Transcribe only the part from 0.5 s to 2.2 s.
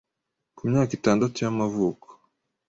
ku myaka itandatu y’amavuko